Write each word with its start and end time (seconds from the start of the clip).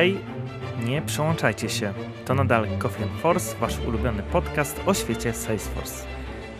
Hej, 0.00 0.18
nie 0.84 1.02
przełączajcie 1.02 1.68
się. 1.68 1.92
To 2.24 2.34
nadal 2.34 2.66
Coffee 2.78 3.08
Force, 3.22 3.56
wasz 3.58 3.78
ulubiony 3.78 4.22
podcast 4.22 4.80
o 4.86 4.94
świecie 4.94 5.32
Salesforce. 5.32 6.06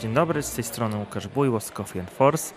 Dzień 0.01 0.15
dobry, 0.15 0.42
z 0.42 0.55
tej 0.55 0.65
strony 0.65 0.96
Łukasz 0.96 1.28
Bujło 1.28 1.60
z 1.60 1.70
Coffee 1.70 2.02
Force 2.10 2.55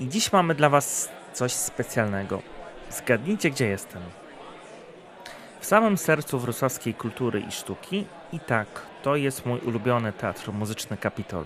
i 0.00 0.08
dziś 0.08 0.32
mamy 0.32 0.54
dla 0.54 0.68
was 0.68 1.08
coś 1.32 1.52
specjalnego. 1.52 2.42
Zgadnijcie, 2.90 3.50
gdzie 3.50 3.66
jestem. 3.66 4.02
W 5.60 5.66
samym 5.66 5.98
sercu 5.98 6.38
wrocławskiej 6.38 6.94
kultury 6.94 7.40
i 7.40 7.52
sztuki 7.52 8.06
i 8.32 8.40
tak, 8.40 8.66
to 9.02 9.16
jest 9.16 9.46
mój 9.46 9.60
ulubiony 9.60 10.12
teatr 10.12 10.52
muzyczny 10.52 10.96
Kapitol. 10.96 11.44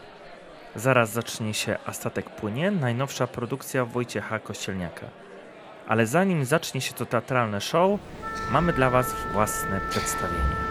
Zaraz 0.76 1.10
zacznie 1.10 1.54
się 1.54 1.76
A 1.86 1.92
statek 1.92 2.30
płynie, 2.30 2.70
najnowsza 2.70 3.26
produkcja 3.26 3.84
Wojciecha 3.84 4.38
Kościelniaka. 4.38 5.06
Ale 5.90 6.06
zanim 6.06 6.44
zacznie 6.44 6.80
się 6.80 6.94
to 6.94 7.06
teatralne 7.06 7.60
show, 7.60 8.00
mamy 8.50 8.72
dla 8.72 8.90
Was 8.90 9.14
własne 9.32 9.80
przedstawienie. 9.90 10.69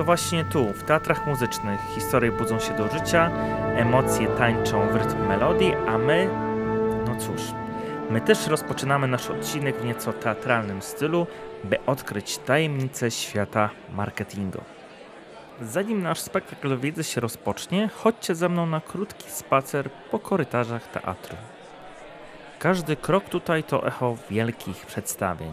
To 0.00 0.04
właśnie 0.04 0.44
tu, 0.44 0.72
w 0.72 0.82
teatrach 0.82 1.26
muzycznych, 1.26 1.80
historie 1.94 2.32
budzą 2.32 2.60
się 2.60 2.76
do 2.76 2.88
życia, 2.88 3.30
emocje 3.76 4.26
tańczą 4.26 4.88
w 4.88 4.96
rytm 4.96 5.26
melodii, 5.28 5.74
a 5.88 5.98
my, 5.98 6.28
no 7.06 7.16
cóż, 7.16 7.40
my 8.10 8.20
też 8.20 8.46
rozpoczynamy 8.46 9.08
nasz 9.08 9.30
odcinek 9.30 9.76
w 9.76 9.84
nieco 9.84 10.12
teatralnym 10.12 10.82
stylu, 10.82 11.26
by 11.64 11.84
odkryć 11.86 12.38
tajemnice 12.38 13.10
świata 13.10 13.70
marketingu. 13.92 14.60
Zanim 15.62 16.02
nasz 16.02 16.20
spektakl 16.20 16.78
wiedzy 16.78 17.04
się 17.04 17.20
rozpocznie, 17.20 17.88
chodźcie 17.88 18.34
ze 18.34 18.48
mną 18.48 18.66
na 18.66 18.80
krótki 18.80 19.30
spacer 19.30 19.90
po 20.10 20.18
korytarzach 20.18 20.86
teatru. 20.86 21.36
Każdy 22.58 22.96
krok 22.96 23.24
tutaj 23.24 23.64
to 23.64 23.86
echo 23.86 24.16
wielkich 24.30 24.86
przedstawień 24.86 25.52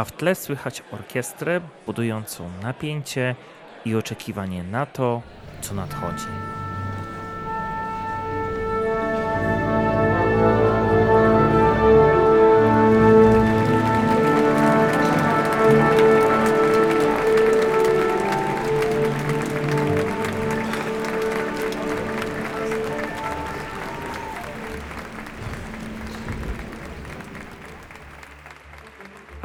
a 0.00 0.04
w 0.04 0.12
tle 0.12 0.34
słychać 0.34 0.82
orkiestrę 0.92 1.60
budującą 1.86 2.50
napięcie 2.62 3.34
i 3.84 3.94
oczekiwanie 3.94 4.62
na 4.62 4.86
to, 4.86 5.22
co 5.60 5.74
nadchodzi. 5.74 6.59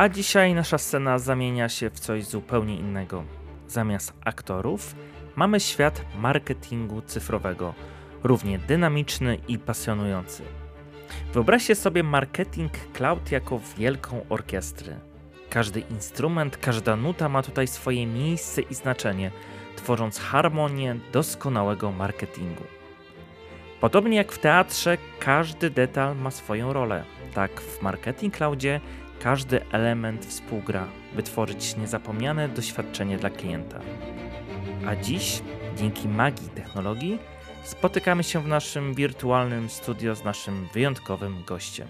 A 0.05 0.09
dzisiaj 0.09 0.53
nasza 0.53 0.77
scena 0.77 1.19
zamienia 1.19 1.69
się 1.69 1.89
w 1.89 1.99
coś 1.99 2.25
zupełnie 2.25 2.75
innego. 2.75 3.23
Zamiast 3.67 4.13
aktorów 4.25 4.95
mamy 5.35 5.59
świat 5.59 6.05
marketingu 6.17 7.01
cyfrowego, 7.01 7.73
równie 8.23 8.59
dynamiczny 8.59 9.37
i 9.47 9.59
pasjonujący. 9.59 10.43
Wyobraźcie 11.33 11.75
sobie 11.75 12.03
marketing 12.03 12.71
cloud 12.93 13.31
jako 13.31 13.59
wielką 13.77 14.25
orkiestrę. 14.29 14.99
Każdy 15.49 15.79
instrument, 15.79 16.57
każda 16.57 16.95
nuta 16.95 17.29
ma 17.29 17.43
tutaj 17.43 17.67
swoje 17.67 18.07
miejsce 18.07 18.61
i 18.61 18.75
znaczenie, 18.75 19.31
tworząc 19.75 20.19
harmonię 20.19 20.95
doskonałego 21.11 21.91
marketingu. 21.91 22.63
Podobnie 23.81 24.17
jak 24.17 24.31
w 24.31 24.39
teatrze, 24.39 24.97
każdy 25.19 25.69
detal 25.69 26.15
ma 26.15 26.31
swoją 26.31 26.73
rolę. 26.73 27.03
Tak 27.33 27.61
w 27.61 27.81
Marketing 27.81 28.37
Cloudzie 28.37 28.81
każdy 29.19 29.61
element 29.71 30.25
współgra, 30.25 30.87
by 31.15 31.23
tworzyć 31.23 31.77
niezapomniane 31.77 32.49
doświadczenie 32.49 33.17
dla 33.17 33.29
klienta. 33.29 33.79
A 34.87 34.95
dziś, 34.95 35.41
dzięki 35.77 36.07
magii 36.07 36.49
technologii, 36.49 37.19
spotykamy 37.63 38.23
się 38.23 38.39
w 38.41 38.47
naszym 38.47 38.93
wirtualnym 38.93 39.69
studio 39.69 40.15
z 40.15 40.23
naszym 40.23 40.67
wyjątkowym 40.73 41.43
gościem. 41.47 41.87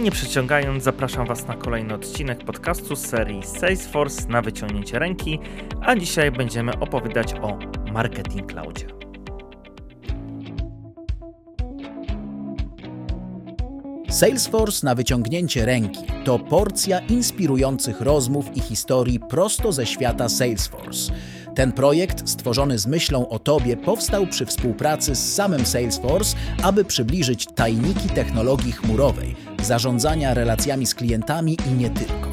Nie 0.00 0.10
przeciągając, 0.10 0.84
zapraszam 0.84 1.26
Was 1.26 1.46
na 1.46 1.54
kolejny 1.54 1.94
odcinek 1.94 2.44
podcastu 2.44 2.96
serii 2.96 3.42
Salesforce 3.42 4.28
na 4.28 4.42
wyciągnięcie 4.42 4.98
ręki, 4.98 5.38
a 5.82 5.96
dzisiaj 5.96 6.30
będziemy 6.30 6.72
opowiadać 6.78 7.34
o 7.34 7.58
Marketing 7.92 8.52
Cloudzie. 8.52 8.86
Salesforce 14.22 14.86
na 14.86 14.94
wyciągnięcie 14.94 15.66
ręki 15.66 16.00
to 16.24 16.38
porcja 16.38 16.98
inspirujących 16.98 18.00
rozmów 18.00 18.56
i 18.56 18.60
historii 18.60 19.20
prosto 19.20 19.72
ze 19.72 19.86
świata 19.86 20.28
Salesforce. 20.28 21.12
Ten 21.54 21.72
projekt, 21.72 22.28
stworzony 22.28 22.78
z 22.78 22.86
myślą 22.86 23.28
o 23.28 23.38
Tobie, 23.38 23.76
powstał 23.76 24.26
przy 24.26 24.46
współpracy 24.46 25.14
z 25.14 25.34
samym 25.34 25.66
Salesforce, 25.66 26.36
aby 26.62 26.84
przybliżyć 26.84 27.46
tajniki 27.54 28.08
technologii 28.08 28.72
chmurowej, 28.72 29.36
zarządzania 29.62 30.34
relacjami 30.34 30.86
z 30.86 30.94
klientami 30.94 31.56
i 31.70 31.74
nie 31.74 31.90
tylko. 31.90 32.31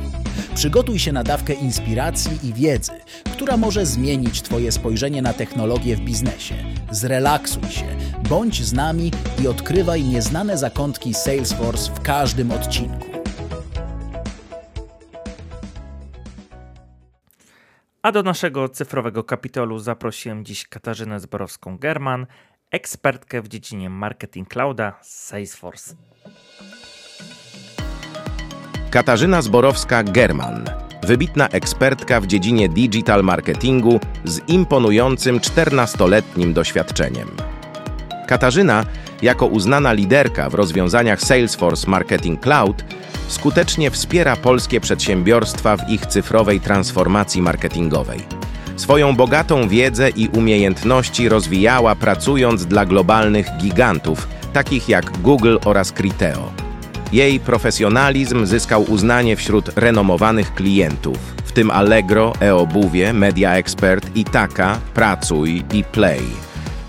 Przygotuj 0.55 0.99
się 0.99 1.11
na 1.11 1.23
dawkę 1.23 1.53
inspiracji 1.53 2.49
i 2.49 2.53
wiedzy, 2.53 2.91
która 3.33 3.57
może 3.57 3.85
zmienić 3.85 4.41
Twoje 4.41 4.71
spojrzenie 4.71 5.21
na 5.21 5.33
technologię 5.33 5.95
w 5.95 5.99
biznesie. 5.99 6.55
Zrelaksuj 6.91 7.63
się, 7.63 7.85
bądź 8.29 8.63
z 8.63 8.73
nami 8.73 9.11
i 9.43 9.47
odkrywaj 9.47 10.03
nieznane 10.03 10.57
zakątki 10.57 11.13
Salesforce 11.13 11.91
w 11.91 11.99
każdym 11.99 12.51
odcinku. 12.51 13.05
A 18.01 18.11
do 18.11 18.23
naszego 18.23 18.69
cyfrowego 18.69 19.23
kapitolu 19.23 19.79
zaprosiłem 19.79 20.45
dziś 20.45 20.67
Katarzynę 20.67 21.19
Zborowską-German, 21.19 22.25
ekspertkę 22.71 23.41
w 23.41 23.47
dziedzinie 23.47 23.89
marketing 23.89 24.49
clouda 24.49 24.99
z 25.01 25.25
Salesforce. 25.25 26.08
Katarzyna 28.91 29.41
Zborowska-German, 29.41 30.69
wybitna 31.03 31.47
ekspertka 31.47 32.21
w 32.21 32.27
dziedzinie 32.27 32.69
digital 32.69 33.23
marketingu 33.23 33.99
z 34.23 34.41
imponującym 34.47 35.39
14-letnim 35.39 36.53
doświadczeniem. 36.53 37.29
Katarzyna, 38.27 38.85
jako 39.21 39.45
uznana 39.45 39.93
liderka 39.93 40.49
w 40.49 40.53
rozwiązaniach 40.53 41.21
Salesforce 41.21 41.89
Marketing 41.89 42.41
Cloud, 42.41 42.83
skutecznie 43.27 43.91
wspiera 43.91 44.35
polskie 44.35 44.81
przedsiębiorstwa 44.81 45.77
w 45.77 45.89
ich 45.89 46.05
cyfrowej 46.05 46.59
transformacji 46.59 47.41
marketingowej. 47.41 48.19
Swoją 48.75 49.15
bogatą 49.15 49.67
wiedzę 49.67 50.09
i 50.09 50.27
umiejętności 50.27 51.29
rozwijała 51.29 51.95
pracując 51.95 52.65
dla 52.65 52.85
globalnych 52.85 53.47
gigantów, 53.57 54.27
takich 54.53 54.89
jak 54.89 55.21
Google 55.21 55.57
oraz 55.65 55.91
Criteo. 55.91 56.58
Jej 57.11 57.39
profesjonalizm 57.39 58.45
zyskał 58.45 58.83
uznanie 58.83 59.35
wśród 59.35 59.77
renomowanych 59.77 60.53
klientów, 60.53 61.17
w 61.45 61.51
tym 61.51 61.71
Allegro, 61.71 62.33
eObuwie, 62.41 63.13
Media 63.13 63.53
Expert, 63.53 64.15
Itaka, 64.15 64.79
Pracuj 64.93 65.63
i 65.73 65.83
Play. 65.83 66.21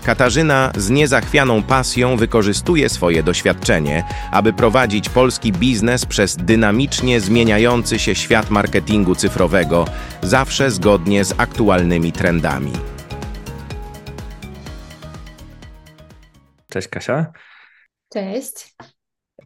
Katarzyna 0.03 0.71
z 0.77 0.89
niezachwianą 0.89 1.63
pasją 1.63 2.17
wykorzystuje 2.17 2.89
swoje 2.89 3.23
doświadczenie, 3.23 4.03
aby 4.31 4.53
prowadzić 4.53 5.09
polski 5.09 5.51
biznes 5.51 6.05
przez 6.05 6.35
dynamicznie 6.37 7.19
zmieniający 7.19 7.99
się 7.99 8.15
świat 8.15 8.49
marketingu 8.49 9.15
cyfrowego, 9.15 9.85
zawsze 10.21 10.71
zgodnie 10.71 11.25
z 11.25 11.33
aktualnymi 11.37 12.11
trendami. 12.11 12.71
Cześć 16.69 16.87
Kasia. 16.87 17.31
Cześć. 18.13 18.73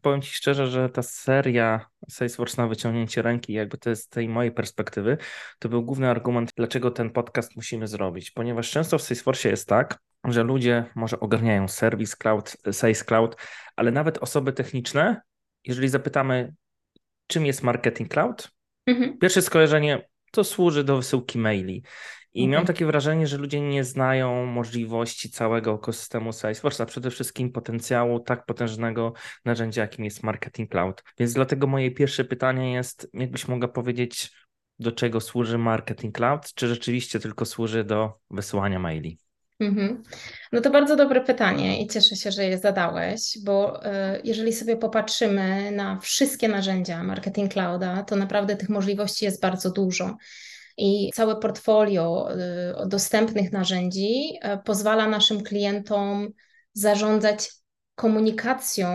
Powiem 0.05 0.21
Ci 0.21 0.33
szczerze, 0.33 0.67
że 0.67 0.89
ta 0.89 1.03
seria 1.03 1.85
Salesforce 2.09 2.61
na 2.61 2.67
wyciągnięcie 2.67 3.21
ręki, 3.21 3.53
jakby 3.53 3.77
to 3.77 3.89
jest 3.89 4.03
z 4.03 4.09
tej 4.09 4.29
mojej 4.29 4.51
perspektywy, 4.51 5.17
to 5.59 5.69
był 5.69 5.83
główny 5.83 6.09
argument, 6.09 6.51
dlaczego 6.57 6.91
ten 6.91 7.09
podcast 7.09 7.55
musimy 7.55 7.87
zrobić. 7.87 8.31
Ponieważ 8.31 8.71
często 8.71 8.97
w 8.97 9.01
Salesforce 9.01 9.49
jest 9.49 9.69
tak, 9.69 9.99
że 10.23 10.43
ludzie 10.43 10.85
może 10.95 11.19
ogarniają 11.19 11.67
serwis 11.67 12.15
cloud, 12.15 12.57
Sales 12.71 13.03
Cloud, 13.03 13.35
ale 13.75 13.91
nawet 13.91 14.17
osoby 14.17 14.53
techniczne, 14.53 15.21
jeżeli 15.63 15.87
zapytamy, 15.87 16.53
czym 17.27 17.45
jest 17.45 17.63
marketing 17.63 18.11
cloud, 18.11 18.51
mhm. 18.87 19.17
pierwsze 19.17 19.41
skojarzenie 19.41 20.07
to 20.31 20.43
służy 20.43 20.83
do 20.83 20.97
wysyłki 20.97 21.39
maili. 21.39 21.83
I 22.35 22.39
mhm. 22.39 22.51
miałem 22.51 22.67
takie 22.67 22.85
wrażenie, 22.85 23.27
że 23.27 23.37
ludzie 23.37 23.61
nie 23.61 23.83
znają 23.83 24.45
możliwości 24.45 25.29
całego 25.29 25.73
ekosystemu 25.73 26.33
Salesforce, 26.33 26.83
a 26.83 26.85
przede 26.85 27.11
wszystkim 27.11 27.51
potencjału 27.51 28.19
tak 28.19 28.45
potężnego 28.45 29.13
narzędzia, 29.45 29.81
jakim 29.81 30.05
jest 30.05 30.23
Marketing 30.23 30.71
Cloud. 30.71 31.03
Więc 31.19 31.33
dlatego 31.33 31.67
moje 31.67 31.91
pierwsze 31.91 32.25
pytanie 32.25 32.73
jest, 32.73 33.09
jakbyś 33.13 33.47
mogła 33.47 33.67
powiedzieć, 33.67 34.31
do 34.79 34.91
czego 34.91 35.21
służy 35.21 35.57
Marketing 35.57 36.15
Cloud? 36.15 36.53
Czy 36.53 36.67
rzeczywiście 36.67 37.19
tylko 37.19 37.45
służy 37.45 37.83
do 37.83 38.13
wysyłania 38.31 38.79
maili? 38.79 39.17
Mhm. 39.59 40.03
No 40.51 40.61
to 40.61 40.69
bardzo 40.69 40.95
dobre 40.95 41.21
pytanie 41.21 41.83
i 41.83 41.87
cieszę 41.87 42.15
się, 42.15 42.31
że 42.31 42.45
je 42.45 42.57
zadałeś, 42.57 43.37
bo 43.43 43.85
y, 43.85 43.89
jeżeli 44.23 44.53
sobie 44.53 44.77
popatrzymy 44.77 45.71
na 45.71 45.99
wszystkie 45.99 46.47
narzędzia 46.47 47.03
Marketing 47.03 47.53
Clouda, 47.53 48.03
to 48.03 48.15
naprawdę 48.15 48.55
tych 48.55 48.69
możliwości 48.69 49.25
jest 49.25 49.41
bardzo 49.41 49.71
dużo. 49.71 50.17
I 50.77 51.11
całe 51.13 51.35
portfolio 51.35 52.27
y, 52.83 52.87
dostępnych 52.87 53.51
narzędzi 53.51 54.33
y, 54.35 54.63
pozwala 54.63 55.07
naszym 55.07 55.43
klientom 55.43 56.29
zarządzać 56.73 57.51
komunikacją 57.95 58.91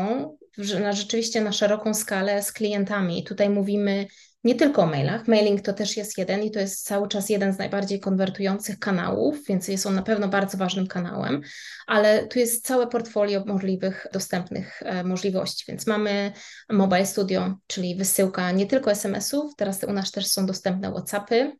na 0.80 0.92
rzeczywiście 0.92 1.40
na 1.40 1.52
szeroką 1.52 1.94
skalę 1.94 2.42
z 2.42 2.52
klientami. 2.52 3.24
Tutaj 3.24 3.50
mówimy 3.50 4.06
nie 4.44 4.54
tylko 4.54 4.82
o 4.82 4.86
mailach. 4.86 5.28
Mailing 5.28 5.62
to 5.62 5.72
też 5.72 5.96
jest 5.96 6.18
jeden 6.18 6.42
i 6.42 6.50
to 6.50 6.60
jest 6.60 6.86
cały 6.86 7.08
czas 7.08 7.28
jeden 7.28 7.52
z 7.52 7.58
najbardziej 7.58 8.00
konwertujących 8.00 8.78
kanałów, 8.78 9.46
więc 9.48 9.68
jest 9.68 9.86
on 9.86 9.94
na 9.94 10.02
pewno 10.02 10.28
bardzo 10.28 10.58
ważnym 10.58 10.86
kanałem, 10.86 11.40
ale 11.86 12.26
tu 12.26 12.38
jest 12.38 12.66
całe 12.66 12.86
portfolio 12.86 13.44
możliwych, 13.46 14.06
dostępnych 14.12 14.82
e, 14.82 15.04
możliwości. 15.04 15.64
Więc 15.68 15.86
mamy 15.86 16.32
Mobile 16.70 17.06
Studio, 17.06 17.54
czyli 17.66 17.96
wysyłka 17.96 18.50
nie 18.52 18.66
tylko 18.66 18.90
SMS-ów, 18.90 19.56
teraz 19.56 19.84
u 19.84 19.92
nas 19.92 20.10
też 20.10 20.26
są 20.26 20.46
dostępne 20.46 20.90
WhatsAppy, 20.90 21.52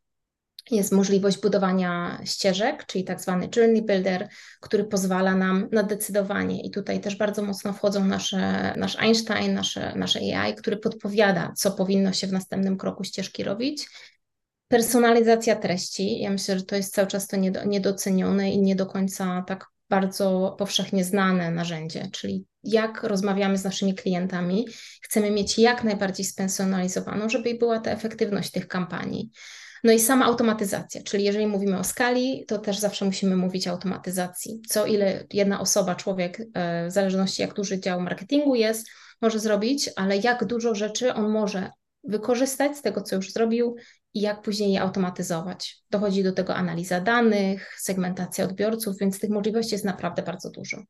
jest 0.76 0.93
możliwość 0.93 1.40
budowania 1.40 2.20
ścieżek, 2.25 2.87
czyli 2.87 3.05
tak 3.05 3.20
zwany 3.20 3.49
Journey 3.56 3.82
Builder, 3.82 4.28
który 4.61 4.84
pozwala 4.84 5.34
nam 5.34 5.69
na 5.72 5.82
decydowanie. 5.82 6.62
I 6.62 6.70
tutaj 6.70 7.00
też 7.00 7.17
bardzo 7.17 7.43
mocno 7.43 7.72
wchodzą 7.72 8.05
nasze, 8.05 8.75
nasz 8.76 8.96
Einstein, 8.96 9.55
nasze, 9.55 9.93
nasze 9.96 10.20
AI, 10.20 10.55
który 10.55 10.76
podpowiada, 10.76 11.52
co 11.56 11.70
powinno 11.70 12.12
się 12.12 12.26
w 12.26 12.32
następnym 12.32 12.76
kroku 12.76 13.05
ścieżki 13.05 13.44
robić. 13.44 13.88
Personalizacja 14.69 15.56
treści. 15.56 16.20
Ja 16.20 16.31
myślę, 16.31 16.58
że 16.58 16.64
to 16.64 16.76
jest 16.76 16.94
cały 16.94 17.08
czas 17.08 17.26
to 17.26 17.37
niedocenione 17.67 18.50
i 18.50 18.62
nie 18.62 18.76
do 18.76 18.87
końca 18.87 19.44
tak 19.46 19.67
bardzo 19.90 20.56
powszechnie 20.58 21.05
znane 21.05 21.50
narzędzie, 21.50 22.08
czyli 22.12 22.44
jak 22.64 23.02
rozmawiamy 23.02 23.58
z 23.58 23.64
naszymi 23.64 23.94
klientami, 23.94 24.67
chcemy 25.02 25.31
mieć 25.31 25.58
jak 25.58 25.84
najbardziej 25.84 26.26
spersonalizowaną, 26.26 27.28
żeby 27.28 27.55
była 27.55 27.81
ta 27.81 27.90
efektywność 27.90 28.50
tych 28.50 28.69
kampanii. 28.69 29.31
No 29.85 29.93
i 29.93 29.99
sama 30.00 30.25
automatyzacja, 30.25 31.03
czyli 31.03 31.25
jeżeli 31.25 31.47
mówimy 31.47 31.79
o 31.79 31.85
skali, 31.85 32.44
to 32.49 32.59
też 32.59 32.79
zawsze 32.79 33.05
musimy 33.05 33.37
mówić 33.37 33.69
o 33.69 33.71
automatyzacji. 33.71 34.61
Co 34.69 34.87
ile 34.87 35.25
jedna 35.32 35.61
osoba, 35.61 35.94
człowiek, 35.94 36.43
e, 36.55 36.88
w 36.88 36.93
zależności 36.93 37.43
jak 37.43 37.55
duży 37.55 37.81
dział 37.81 38.00
marketingu 38.00 38.55
jest, 38.55 38.87
może 39.23 39.38
zrobić, 39.38 39.91
ale 39.97 40.17
jak 40.17 40.44
dużo 40.44 40.75
rzeczy 40.75 41.15
on 41.15 41.31
może 41.31 41.71
wykorzystać 42.05 42.77
z 42.77 42.82
tego, 42.82 43.00
co 43.00 43.17
już 43.17 43.32
zrobił 43.32 43.77
i 44.15 44.21
jak 44.21 44.43
później 44.43 44.73
je 44.73 44.81
automatyzować. 44.81 45.82
Dochodzi 45.91 46.23
do 46.23 46.32
tego 46.32 46.55
analiza 46.55 47.00
danych, 47.00 47.77
segmentacja 47.79 48.44
odbiorców, 48.44 48.99
więc 49.00 49.21
tych 49.21 49.31
możliwości 49.31 49.75
jest 49.75 49.85
naprawdę 49.85 50.23
bardzo 50.23 50.50
dużo. 50.50 50.82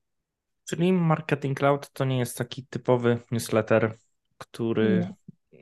Czyli 0.65 0.93
Marketing 0.93 1.59
Cloud 1.59 1.91
to 1.93 2.05
nie 2.05 2.19
jest 2.19 2.37
taki 2.37 2.67
typowy 2.67 3.19
newsletter, 3.31 3.95
który 4.39 4.99
nie. 5.01 5.15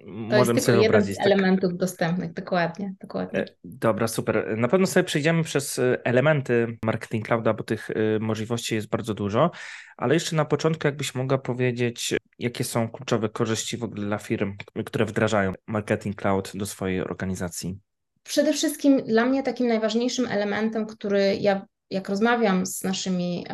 To 0.04 0.10
Możemy 0.10 0.56
jest 0.56 0.66
tylko 0.66 0.82
jeden 0.82 1.02
z 1.02 1.16
tak. 1.16 1.26
elementów 1.26 1.76
dostępnych, 1.76 2.32
dokładnie, 2.32 2.94
dokładnie. 3.00 3.40
E, 3.40 3.46
dobra, 3.64 4.08
super. 4.08 4.58
Na 4.58 4.68
pewno 4.68 4.86
sobie 4.86 5.04
przejdziemy 5.04 5.42
przez 5.42 5.78
e, 5.78 6.04
elementy 6.04 6.78
Marketing 6.84 7.26
Clouda, 7.26 7.54
bo 7.54 7.64
tych 7.64 7.90
e, 7.90 7.94
możliwości 8.20 8.74
jest 8.74 8.88
bardzo 8.88 9.14
dużo, 9.14 9.50
ale 9.96 10.14
jeszcze 10.14 10.36
na 10.36 10.44
początku 10.44 10.86
jakbyś 10.86 11.14
mogła 11.14 11.38
powiedzieć, 11.38 12.14
jakie 12.38 12.64
są 12.64 12.88
kluczowe 12.88 13.28
korzyści 13.28 13.76
w 13.76 13.84
ogóle 13.84 14.06
dla 14.06 14.18
firm, 14.18 14.56
które 14.86 15.04
wdrażają 15.04 15.52
Marketing 15.66 16.16
Cloud 16.16 16.52
do 16.54 16.66
swojej 16.66 17.00
organizacji? 17.00 17.78
Przede 18.22 18.52
wszystkim 18.52 19.02
dla 19.02 19.24
mnie 19.26 19.42
takim 19.42 19.68
najważniejszym 19.68 20.26
elementem, 20.26 20.86
który 20.86 21.36
ja 21.40 21.66
jak 21.90 22.08
rozmawiam 22.08 22.66
z 22.66 22.84
naszymi 22.84 23.46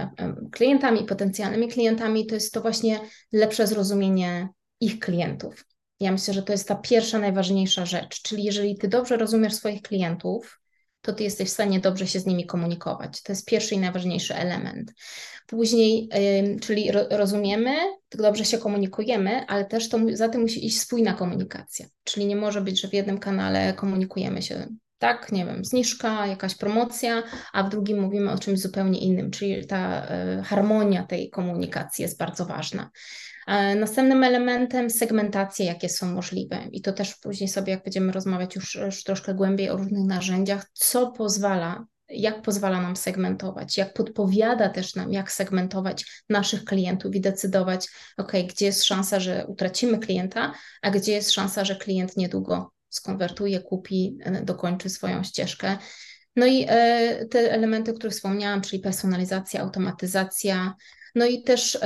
klientami, 0.52 1.04
potencjalnymi 1.04 1.68
klientami, 1.68 2.26
to 2.26 2.34
jest 2.34 2.54
to 2.54 2.60
właśnie 2.60 3.00
lepsze 3.32 3.66
zrozumienie 3.66 4.48
ich 4.80 4.98
klientów. 4.98 5.64
Ja 6.00 6.12
myślę, 6.12 6.34
że 6.34 6.42
to 6.42 6.52
jest 6.52 6.68
ta 6.68 6.74
pierwsza, 6.74 7.18
najważniejsza 7.18 7.86
rzecz. 7.86 8.22
Czyli 8.22 8.44
jeżeli 8.44 8.78
ty 8.78 8.88
dobrze 8.88 9.16
rozumiesz 9.16 9.54
swoich 9.54 9.82
klientów, 9.82 10.60
to 11.00 11.12
ty 11.12 11.24
jesteś 11.24 11.48
w 11.48 11.52
stanie 11.52 11.80
dobrze 11.80 12.06
się 12.06 12.20
z 12.20 12.26
nimi 12.26 12.46
komunikować. 12.46 13.22
To 13.22 13.32
jest 13.32 13.46
pierwszy 13.46 13.74
i 13.74 13.78
najważniejszy 13.78 14.34
element. 14.34 14.92
Później, 15.46 16.08
yy, 16.44 16.60
czyli 16.60 16.92
ro, 16.92 17.04
rozumiemy, 17.10 17.76
dobrze 18.10 18.44
się 18.44 18.58
komunikujemy, 18.58 19.46
ale 19.46 19.64
też 19.64 19.88
to, 19.88 19.98
za 20.12 20.28
tym 20.28 20.40
musi 20.40 20.66
iść 20.66 20.80
spójna 20.80 21.12
komunikacja. 21.12 21.86
Czyli 22.04 22.26
nie 22.26 22.36
może 22.36 22.60
być, 22.60 22.80
że 22.80 22.88
w 22.88 22.92
jednym 22.92 23.18
kanale 23.18 23.74
komunikujemy 23.74 24.42
się 24.42 24.66
tak, 24.98 25.32
nie 25.32 25.46
wiem, 25.46 25.64
zniżka, 25.64 26.26
jakaś 26.26 26.54
promocja, 26.54 27.22
a 27.52 27.62
w 27.62 27.68
drugim 27.68 28.00
mówimy 28.00 28.32
o 28.32 28.38
czymś 28.38 28.60
zupełnie 28.60 28.98
innym, 28.98 29.30
czyli 29.30 29.66
ta 29.66 30.06
y, 30.38 30.42
harmonia 30.42 31.02
tej 31.02 31.30
komunikacji 31.30 32.02
jest 32.02 32.18
bardzo 32.18 32.46
ważna. 32.46 32.90
E, 33.46 33.74
następnym 33.74 34.24
elementem 34.24 34.90
segmentacja, 34.90 35.64
jakie 35.64 35.88
są 35.88 36.14
możliwe. 36.14 36.58
I 36.72 36.82
to 36.82 36.92
też 36.92 37.14
później 37.14 37.48
sobie, 37.48 37.72
jak 37.72 37.84
będziemy 37.84 38.12
rozmawiać 38.12 38.54
już, 38.54 38.74
już 38.74 39.04
troszkę 39.04 39.34
głębiej 39.34 39.70
o 39.70 39.76
różnych 39.76 40.04
narzędziach, 40.06 40.66
co 40.72 41.10
pozwala 41.10 41.86
jak 42.08 42.42
pozwala 42.42 42.82
nam 42.82 42.96
segmentować, 42.96 43.78
jak 43.78 43.94
podpowiada 43.94 44.68
też 44.68 44.94
nam, 44.94 45.12
jak 45.12 45.32
segmentować 45.32 46.22
naszych 46.28 46.64
klientów 46.64 47.14
i 47.14 47.20
decydować, 47.20 47.88
ok, 48.16 48.32
gdzie 48.48 48.66
jest 48.66 48.84
szansa, 48.84 49.20
że 49.20 49.46
utracimy 49.46 49.98
klienta, 49.98 50.54
a 50.82 50.90
gdzie 50.90 51.12
jest 51.12 51.32
szansa, 51.32 51.64
że 51.64 51.76
klient 51.76 52.16
niedługo 52.16 52.72
skonwertuje, 52.88 53.60
kupi, 53.60 54.18
e, 54.20 54.42
dokończy 54.42 54.90
swoją 54.90 55.24
ścieżkę. 55.24 55.78
No 56.36 56.46
i 56.46 56.66
e, 56.68 57.26
te 57.26 57.52
elementy, 57.52 57.90
o 57.90 57.94
których 57.94 58.14
wspomniałam, 58.14 58.60
czyli 58.60 58.82
personalizacja, 58.82 59.60
automatyzacja, 59.60 60.74
no 61.14 61.26
i 61.26 61.42
też 61.42 61.78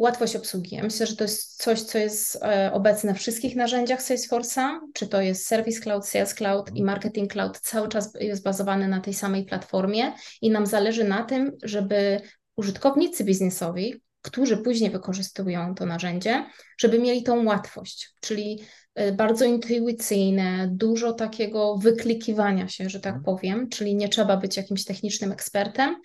Łatwość 0.00 0.36
obsługi. 0.36 0.76
Ja 0.76 0.82
myślę, 0.82 1.06
że 1.06 1.16
to 1.16 1.24
jest 1.24 1.62
coś, 1.62 1.80
co 1.80 1.98
jest 1.98 2.42
e, 2.42 2.72
obecne 2.72 3.14
w 3.14 3.18
wszystkich 3.18 3.56
narzędziach 3.56 4.00
Salesforce'a, 4.02 4.78
czy 4.94 5.08
to 5.08 5.20
jest 5.20 5.46
Service 5.46 5.80
Cloud, 5.80 6.06
Sales 6.06 6.34
Cloud 6.34 6.70
i 6.74 6.82
Marketing 6.82 7.32
Cloud, 7.32 7.58
cały 7.58 7.88
czas 7.88 8.12
jest 8.20 8.42
bazowany 8.42 8.88
na 8.88 9.00
tej 9.00 9.14
samej 9.14 9.44
platformie 9.44 10.12
i 10.42 10.50
nam 10.50 10.66
zależy 10.66 11.04
na 11.04 11.24
tym, 11.24 11.52
żeby 11.62 12.20
użytkownicy 12.56 13.24
biznesowi, 13.24 14.02
którzy 14.22 14.56
później 14.56 14.90
wykorzystują 14.90 15.74
to 15.74 15.86
narzędzie, 15.86 16.46
żeby 16.78 16.98
mieli 16.98 17.22
tą 17.22 17.44
łatwość, 17.44 18.14
czyli 18.20 18.60
e, 18.94 19.12
bardzo 19.12 19.44
intuicyjne, 19.44 20.68
dużo 20.72 21.12
takiego 21.12 21.76
wyklikiwania 21.76 22.68
się, 22.68 22.90
że 22.90 23.00
tak 23.00 23.14
mhm. 23.14 23.24
powiem, 23.24 23.68
czyli 23.68 23.96
nie 23.96 24.08
trzeba 24.08 24.36
być 24.36 24.56
jakimś 24.56 24.84
technicznym 24.84 25.32
ekspertem, 25.32 25.96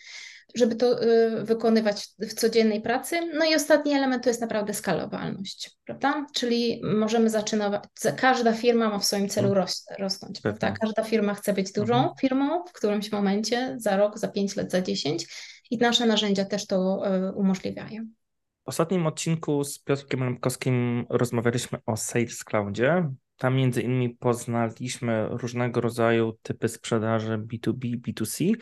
żeby 0.55 0.75
to 0.75 1.03
y, 1.03 1.43
wykonywać 1.43 2.07
w 2.19 2.33
codziennej 2.33 2.81
pracy. 2.81 3.19
No 3.33 3.45
i 3.45 3.55
ostatni 3.55 3.93
element 3.93 4.23
to 4.23 4.29
jest 4.29 4.41
naprawdę 4.41 4.73
skalowalność, 4.73 5.71
prawda? 5.85 6.25
Czyli 6.33 6.81
możemy 6.83 7.29
zaczynać, 7.29 7.83
każda 8.17 8.53
firma 8.53 8.89
ma 8.89 8.99
w 8.99 9.05
swoim 9.05 9.29
celu 9.29 9.47
mhm. 9.47 9.63
ros, 9.63 9.85
rosnąć, 9.99 10.41
prawda? 10.41 10.71
Każda 10.71 11.03
firma 11.03 11.33
chce 11.33 11.53
być 11.53 11.71
dużą 11.71 11.95
mhm. 11.95 12.15
firmą 12.21 12.63
w 12.65 12.71
którymś 12.71 13.11
momencie, 13.11 13.75
za 13.77 13.97
rok, 13.97 14.19
za 14.19 14.27
pięć 14.27 14.55
lat, 14.55 14.71
za 14.71 14.81
dziesięć 14.81 15.27
i 15.71 15.77
nasze 15.77 16.05
narzędzia 16.05 16.45
też 16.45 16.67
to 16.67 17.03
y, 17.29 17.33
umożliwiają. 17.33 18.07
W 18.65 18.69
ostatnim 18.69 19.07
odcinku 19.07 19.63
z 19.63 19.79
Piotrkiem 19.79 20.23
Lemkowskim 20.23 21.05
rozmawialiśmy 21.09 21.77
o 21.85 21.97
Sales 21.97 22.43
Cloudzie. 22.43 23.09
Tam 23.37 23.55
między 23.55 23.81
innymi 23.81 24.09
poznaliśmy 24.09 25.27
różnego 25.29 25.81
rodzaju 25.81 26.37
typy 26.41 26.67
sprzedaży 26.67 27.37
B2B, 27.37 28.01
B2C. 28.01 28.55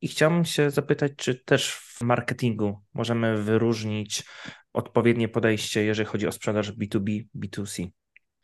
I 0.00 0.08
chciałbym 0.08 0.44
się 0.44 0.70
zapytać, 0.70 1.12
czy 1.16 1.34
też 1.44 1.74
w 1.74 2.00
marketingu 2.00 2.80
możemy 2.94 3.42
wyróżnić 3.42 4.24
odpowiednie 4.72 5.28
podejście, 5.28 5.84
jeżeli 5.84 6.08
chodzi 6.08 6.26
o 6.26 6.32
sprzedaż 6.32 6.72
B2B, 6.72 7.24
B2C? 7.36 7.88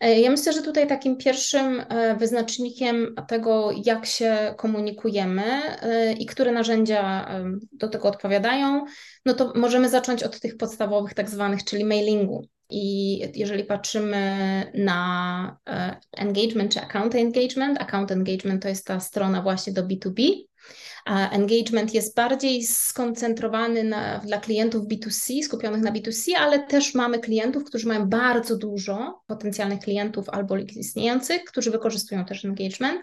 E, 0.00 0.20
ja 0.20 0.30
myślę, 0.30 0.52
że 0.52 0.62
tutaj 0.62 0.86
takim 0.86 1.16
pierwszym 1.16 1.82
e, 1.88 2.16
wyznacznikiem 2.16 3.14
tego, 3.28 3.70
jak 3.84 4.06
się 4.06 4.54
komunikujemy 4.58 5.42
e, 5.44 6.12
i 6.12 6.26
które 6.26 6.52
narzędzia 6.52 7.28
do 7.72 7.88
tego 7.88 8.08
odpowiadają, 8.08 8.84
no 9.26 9.34
to 9.34 9.52
możemy 9.56 9.88
zacząć 9.88 10.22
od 10.22 10.40
tych 10.40 10.56
podstawowych, 10.56 11.14
tak 11.14 11.30
zwanych, 11.30 11.64
czyli 11.64 11.84
mailingu. 11.84 12.48
I 12.70 13.18
jeżeli 13.34 13.64
patrzymy 13.64 14.26
na 14.74 15.58
engagement 16.12 16.72
czy 16.72 16.80
account 16.80 17.14
engagement, 17.14 17.80
account 17.80 18.10
engagement 18.10 18.62
to 18.62 18.68
jest 18.68 18.86
ta 18.86 19.00
strona 19.00 19.42
właśnie 19.42 19.72
do 19.72 19.82
B2B, 19.82 20.30
engagement 21.06 21.94
jest 21.94 22.16
bardziej 22.16 22.62
skoncentrowany 22.62 23.84
na, 23.84 24.18
dla 24.18 24.40
klientów 24.40 24.86
B2C, 24.86 25.42
skupionych 25.42 25.82
na 25.82 25.92
B2C, 25.92 26.32
ale 26.38 26.66
też 26.66 26.94
mamy 26.94 27.18
klientów, 27.18 27.64
którzy 27.64 27.88
mają 27.88 28.08
bardzo 28.08 28.56
dużo 28.56 29.22
potencjalnych 29.26 29.80
klientów 29.80 30.28
albo 30.28 30.56
istniejących, 30.56 31.44
którzy 31.44 31.70
wykorzystują 31.70 32.24
też 32.24 32.44
engagement. 32.44 33.00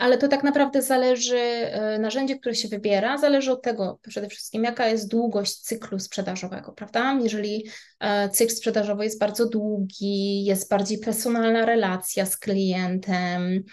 ale 0.00 0.18
to 0.18 0.28
tak 0.28 0.44
naprawdę 0.44 0.82
zależy, 0.82 1.38
e, 1.38 1.98
narzędzie, 1.98 2.38
które 2.38 2.54
się 2.54 2.68
wybiera, 2.68 3.18
zależy 3.18 3.52
od 3.52 3.62
tego 3.62 3.98
przede 4.08 4.28
wszystkim, 4.28 4.64
jaka 4.64 4.88
jest 4.88 5.08
długość 5.08 5.56
cyklu 5.56 5.98
sprzedażowego, 5.98 6.72
prawda? 6.72 7.18
Jeżeli 7.22 7.66
e, 8.00 8.28
cykl 8.28 8.54
sprzedażowy 8.54 9.04
jest 9.04 9.20
bardzo 9.20 9.48
długi, 9.48 10.44
jest 10.44 10.70
bardziej 10.70 10.98
personalna 10.98 11.66
relacja 11.66 12.26
z 12.26 12.36
klientem, 12.36 13.64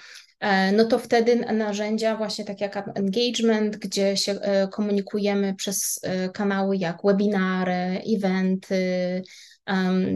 no 0.74 0.86
to 0.86 1.00
wtedy 1.00 1.36
narzędzia 1.36 2.16
właśnie 2.16 2.46
tak 2.46 2.62
jak 2.62 2.90
engagement, 2.96 3.78
gdzie 3.78 4.18
się 4.18 4.40
komunikujemy 4.72 5.56
przez 5.56 6.00
kanały 6.34 6.78
jak 6.78 6.98
webinary, 7.04 8.02
eventy, 8.18 9.22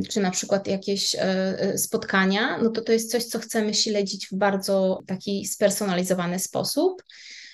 czy 0.10 0.20
na 0.20 0.32
przykład 0.32 0.68
jakieś 0.68 1.16
e, 1.16 1.20
e, 1.22 1.78
spotkania, 1.78 2.58
no 2.58 2.70
to 2.70 2.82
to 2.82 2.92
jest 2.92 3.12
coś, 3.12 3.24
co 3.24 3.40
chcemy 3.40 3.74
śledzić 3.74 4.28
w 4.28 4.36
bardzo 4.36 5.00
taki 5.08 5.46
spersonalizowany 5.46 6.40
sposób. 6.40 7.04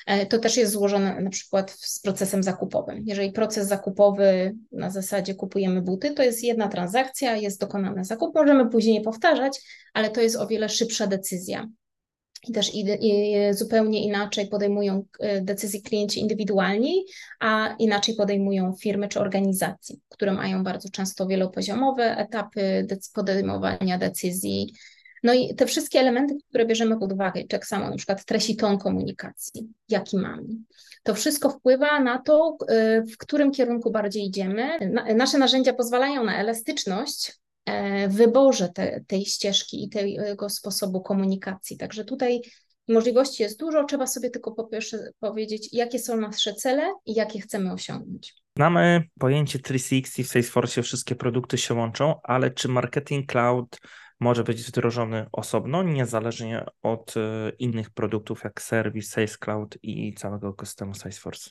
E, 0.05 0.25
to 0.25 0.39
też 0.39 0.57
jest 0.57 0.72
złożone 0.72 1.22
na 1.22 1.29
przykład 1.29 1.72
z 1.72 2.00
procesem 2.00 2.43
zakupowym. 2.43 3.03
Jeżeli 3.05 3.31
proces 3.31 3.67
zakupowy 3.67 4.55
na 4.72 4.89
zasadzie 4.89 5.36
kupujemy 5.36 5.81
buty, 5.81 6.13
to 6.13 6.24
jest 6.24 6.43
jedna 6.43 6.67
transakcja, 6.67 7.36
jest 7.36 7.60
dokonany 7.62 8.05
zakup, 8.05 8.36
możemy 8.36 8.69
później 8.69 9.01
powtarzać, 9.01 9.62
ale 9.93 10.10
to 10.10 10.22
jest 10.22 10.36
o 10.36 10.48
wiele 10.48 10.69
szybsza 10.69 11.07
decyzja 11.07 11.67
i 12.48 12.54
też 12.54 12.72
zupełnie 13.52 14.04
inaczej 14.04 14.48
podejmują 14.48 15.06
e, 15.20 15.42
decyzje 15.42 15.82
klienci 15.82 16.20
indywidualni, 16.20 17.06
a 17.40 17.75
inaczej 17.80 18.16
podejmują 18.16 18.74
firmy 18.74 19.08
czy 19.08 19.20
organizacje, 19.20 19.96
które 20.10 20.34
mają 20.34 20.64
bardzo 20.64 20.90
często 20.90 21.28
wielopoziomowe 21.28 22.18
etapy 22.18 22.88
podejmowania 23.14 23.98
decyzji. 23.98 24.74
No 25.24 25.34
i 25.34 25.56
te 25.56 25.66
wszystkie 25.66 26.00
elementy, 26.00 26.36
które 26.50 26.66
bierzemy 26.66 27.00
pod 27.00 27.14
uwagę, 27.14 27.44
tak 27.44 27.66
samo 27.68 27.90
na 27.90 27.96
przykład 27.96 28.25
treść 28.25 28.50
i 28.50 28.56
ton 28.56 28.78
komunikacji, 28.78 29.68
jaki 29.90 30.18
mamy. 30.18 30.48
To 31.04 31.16
wszystko 31.16 31.50
wpływa 31.50 32.00
na 32.00 32.22
to, 32.22 32.58
e, 32.68 33.02
w 33.02 33.18
którym 33.18 33.52
kierunku 33.52 33.92
bardziej 33.92 34.25
idziemy. 34.25 34.92
Nasze 35.16 35.38
narzędzia 35.38 35.74
pozwalają 35.74 36.24
na 36.24 36.38
elastyczność, 36.38 37.34
wyborze 38.07 38.69
te, 38.69 39.03
tej 39.07 39.25
ścieżki 39.25 39.84
i 39.84 39.89
tego 39.89 40.50
sposobu 40.50 41.01
komunikacji. 41.01 41.77
Także 41.77 42.05
tutaj 42.05 42.41
możliwości 42.88 43.43
jest 43.43 43.60
dużo, 43.60 43.84
trzeba 43.84 44.07
sobie 44.07 44.29
tylko 44.29 44.51
po 44.51 44.67
pierwsze 44.67 45.12
powiedzieć, 45.19 45.69
jakie 45.72 46.00
są 46.00 46.17
nasze 46.17 46.53
cele 46.53 46.93
i 47.05 47.13
jakie 47.13 47.39
chcemy 47.39 47.74
osiągnąć. 47.74 48.34
Znamy 48.57 49.03
pojęcie 49.19 49.60
360 49.60 50.27
w 50.27 50.31
Salesforce, 50.31 50.84
wszystkie 50.84 51.15
produkty 51.15 51.57
się 51.57 51.74
łączą, 51.74 52.15
ale 52.24 52.51
czy 52.51 52.67
Marketing 52.67 53.31
Cloud 53.31 53.79
może 54.19 54.43
być 54.43 54.63
wdrożony 54.63 55.25
osobno, 55.31 55.84
niezależnie 55.84 56.65
od 56.81 57.13
e, 57.17 57.51
innych 57.60 57.89
produktów 57.89 58.43
jak 58.43 58.62
Service, 58.62 59.07
Sales 59.07 59.38
Cloud 59.38 59.77
i 59.84 60.13
całego 60.13 60.50
ekosystemu 60.50 60.93
Salesforce? 60.93 61.50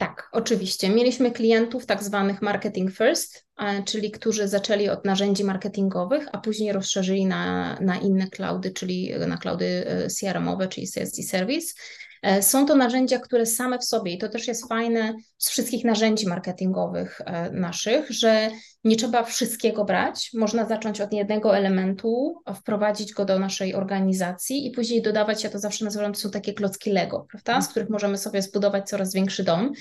Tak, 0.00 0.28
oczywiście. 0.32 0.88
Mieliśmy 0.88 1.30
klientów 1.30 1.86
tak 1.86 2.02
zwanych 2.02 2.42
marketing 2.42 2.92
first, 2.92 3.46
czyli 3.84 4.10
którzy 4.10 4.48
zaczęli 4.48 4.88
od 4.88 5.04
narzędzi 5.04 5.44
marketingowych, 5.44 6.26
a 6.32 6.38
później 6.38 6.72
rozszerzyli 6.72 7.26
na, 7.26 7.76
na 7.80 7.96
inne 7.96 8.30
cloudy, 8.30 8.70
czyli 8.70 9.12
na 9.26 9.36
cloudy 9.36 9.86
e, 9.86 10.08
CRM-owe, 10.08 10.68
czyli 10.68 10.86
i 11.18 11.22
Service. 11.22 11.74
E, 12.22 12.42
są 12.42 12.66
to 12.66 12.76
narzędzia, 12.76 13.18
które 13.18 13.46
same 13.46 13.78
w 13.78 13.84
sobie, 13.84 14.12
i 14.12 14.18
to 14.18 14.28
też 14.28 14.48
jest 14.48 14.68
fajne 14.68 15.14
z 15.38 15.50
wszystkich 15.50 15.84
narzędzi 15.84 16.26
marketingowych 16.26 17.20
e, 17.20 17.50
naszych, 17.50 18.10
że 18.10 18.50
nie 18.84 18.96
trzeba 18.96 19.22
wszystkiego 19.22 19.84
brać. 19.84 20.30
Można 20.34 20.66
zacząć 20.66 21.00
od 21.00 21.12
jednego 21.12 21.56
elementu, 21.56 22.42
wprowadzić 22.54 23.12
go 23.12 23.24
do 23.24 23.38
naszej 23.38 23.74
organizacji 23.74 24.66
i 24.66 24.70
później 24.70 25.02
dodawać, 25.02 25.44
ja 25.44 25.50
to 25.50 25.58
zawsze 25.58 25.84
nazywam, 25.84 26.12
to 26.12 26.20
są 26.20 26.30
takie 26.30 26.54
klocki 26.54 26.90
Lego, 26.90 27.26
prawda? 27.30 27.62
z 27.62 27.68
których 27.68 27.90
możemy 27.90 28.18
sobie 28.18 28.42
zbudować 28.42 28.88
coraz 28.88 29.14
większy 29.14 29.44
dom. 29.44 29.72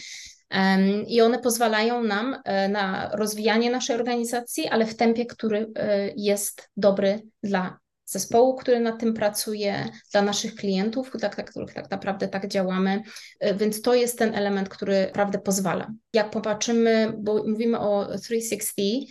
I 1.08 1.22
one 1.22 1.40
pozwalają 1.40 2.04
nam 2.04 2.36
e, 2.46 2.70
na 2.70 3.12
rozwijanie 3.14 3.72
naszej 3.72 3.96
organizacji, 3.96 4.68
ale 4.68 4.86
w 4.86 4.96
tempie, 4.96 5.26
który 5.26 5.72
jest 6.16 6.70
dobry 6.78 7.22
dla 7.44 7.80
zespołu, 8.12 8.56
który 8.56 8.80
nad 8.80 9.00
tym 9.00 9.14
pracuje, 9.14 9.90
dla 10.12 10.22
naszych 10.22 10.56
klientów, 10.56 11.12
dla 11.12 11.30
tak, 11.30 11.50
których 11.50 11.74
tak 11.74 11.92
naprawdę 11.92 12.28
tak 12.28 12.48
działamy. 12.48 13.02
E, 13.40 13.54
więc 13.54 13.82
to 13.82 13.96
jest 13.96 14.20
ten 14.20 14.36
element, 14.36 14.70
który 14.70 15.06
naprawdę 15.06 15.40
pozwala. 15.40 15.92
Jak 16.14 16.30
popatrzymy, 16.30 17.14
bo 17.18 17.44
mówimy 17.48 17.80
o 17.80 18.18
360, 18.18 19.10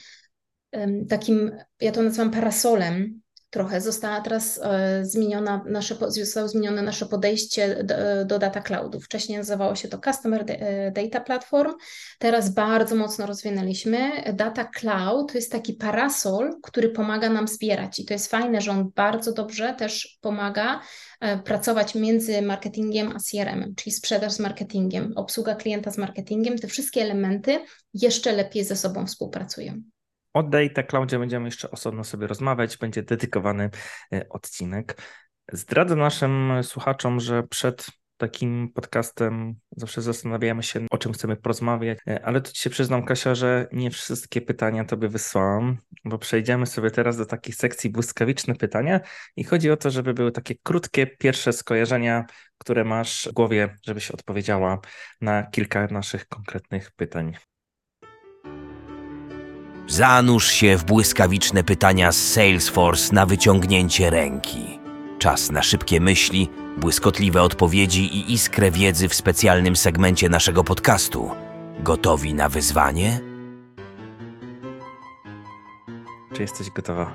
takim, 1.08 1.50
ja 1.80 1.92
to 1.92 2.02
nazywam 2.02 2.30
parasolem, 2.30 3.20
trochę. 3.50 3.80
Została 3.80 4.20
teraz 4.20 4.60
e, 4.62 5.04
zmieniona 5.04 5.64
nasze, 5.66 5.96
zostało 6.08 6.48
zmienione 6.48 6.82
nasze 6.82 7.06
podejście 7.06 7.84
do, 7.84 7.94
do, 8.24 8.38
data 8.38 8.60
cloudu. 8.60 9.00
Wcześniej 9.00 9.38
nazywało 9.38 9.74
się 9.74 9.88
to 9.88 9.98
Customer 9.98 10.44
e, 10.48 10.90
Data 10.90 11.20
Platform, 11.20 11.72
teraz 12.18 12.54
bardzo 12.54 12.96
mocno 12.96 13.26
rozwinęliśmy. 13.26 14.10
Data 14.34 14.64
Cloud 14.64 15.32
to 15.32 15.38
jest 15.38 15.52
taki 15.52 15.74
parasol, 15.74 16.50
który 16.62 16.88
pomaga 16.88 17.30
nam 17.30 17.48
zbierać 17.48 17.98
i 17.98 18.04
to 18.04 18.14
jest 18.14 18.30
fajne, 18.30 18.60
że 18.60 18.70
on 18.70 18.90
bardzo 18.94 19.32
dobrze 19.32 19.74
też 19.78 20.18
pomaga 20.20 20.80
e, 21.20 21.38
pracować 21.38 21.94
między 21.94 22.42
marketingiem 22.42 23.12
a 23.16 23.18
CRM-em, 23.18 23.74
czyli 23.74 23.92
sprzedaż 23.92 24.32
z 24.32 24.40
marketingiem, 24.40 25.12
obsługa 25.16 25.54
klienta 25.54 25.90
z 25.90 25.98
marketingiem, 25.98 26.58
te 26.58 26.68
wszystkie 26.68 27.02
elementy 27.02 27.60
jeszcze 27.94 28.32
lepiej 28.32 28.64
ze 28.64 28.76
sobą 28.76 29.06
współpracują. 29.06 29.82
O 30.38 30.42
Data 30.42 30.83
Cloudzie 30.83 31.18
będziemy 31.18 31.45
jeszcze 31.45 31.71
osobno 31.71 32.04
sobie 32.04 32.26
rozmawiać, 32.26 32.76
będzie 32.76 33.02
dedykowany 33.02 33.71
e, 34.12 34.28
odcinek. 34.28 35.02
Zdradzę 35.52 35.97
naszym 35.97 36.52
słuchaczom, 36.62 37.21
że 37.21 37.42
przed 37.42 37.87
takim 38.16 38.73
podcastem 38.75 39.54
zawsze 39.76 40.02
zastanawiamy 40.02 40.62
się, 40.62 40.87
o 40.90 40.99
czym 40.99 41.12
chcemy 41.12 41.37
porozmawiać, 41.37 41.99
e, 42.09 42.25
ale 42.25 42.40
tu 42.40 42.52
ci 42.52 42.62
się 42.62 42.71
przyznam, 42.71 43.04
Kasia, 43.04 43.35
że 43.35 43.68
nie 43.73 43.90
wszystkie 43.90 44.40
pytania 44.40 44.85
tobie 44.85 45.09
wysłałam, 45.09 45.76
bo 46.04 46.18
przejdziemy 46.18 46.66
sobie 46.66 46.90
teraz 46.90 47.16
do 47.16 47.26
takiej 47.26 47.54
sekcji 47.54 47.90
błyskawiczne 47.90 48.54
pytania 48.54 49.00
i 49.37 49.45
chodzi 49.45 49.71
o 49.71 49.76
to, 49.76 49.90
żeby 49.90 50.14
były 50.14 50.33
takie 50.33 50.54
krótkie, 50.62 51.07
pierwsze 51.07 51.52
skojarzenia, 51.52 52.25
które 52.59 52.85
masz 52.85 53.28
w 53.30 53.33
głowie, 53.33 53.76
żebyś 53.87 54.11
odpowiedziała 54.11 54.78
na 55.21 55.42
kilka 55.42 55.87
naszych 55.87 56.28
konkretnych 56.28 56.90
pytań. 56.90 57.35
Zanurz 59.88 60.50
się 60.50 60.76
w 60.76 60.85
błyskawiczne 60.85 61.64
pytania 61.64 62.12
z 62.12 62.33
Salesforce 62.33 63.14
na 63.14 63.26
wyciągnięcie 63.26 64.11
ręki. 64.11 64.78
Czas 65.18 65.50
na 65.50 65.62
szybkie 65.62 66.00
myśli, 66.00 66.49
błyskotliwe 66.76 67.42
odpowiedzi 67.42 68.16
i 68.16 68.33
iskrę 68.33 68.71
wiedzy 68.71 69.09
w 69.09 69.14
specjalnym 69.14 69.76
segmencie 69.76 70.28
naszego 70.28 70.64
podcastu. 70.64 71.30
Gotowi 71.80 72.35
na 72.35 72.49
wyzwanie? 72.49 73.21
Czy 76.35 76.42
jesteś 76.42 76.71
gotowa? 76.71 77.12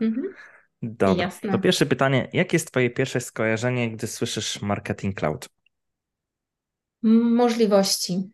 Mhm. 0.00 0.34
Dobra. 0.82 1.24
Jasne. 1.24 1.52
To 1.52 1.58
pierwsze 1.58 1.86
pytanie. 1.86 2.28
Jakie 2.32 2.54
jest 2.56 2.70
Twoje 2.70 2.90
pierwsze 2.90 3.20
skojarzenie, 3.20 3.90
gdy 3.90 4.06
słyszysz 4.06 4.62
marketing 4.62 5.18
cloud? 5.18 5.48
Możliwości. 7.02 8.30